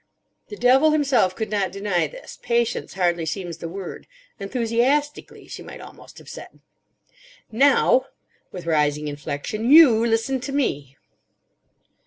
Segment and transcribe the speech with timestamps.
[0.47, 2.39] (The devil himself could not deny this.
[2.41, 4.07] "Patience" hardly seems the word.
[4.39, 6.59] "Enthusiastically" she might almost have said).
[7.51, 10.97] "Now"—with rising inflection—"you listen to me."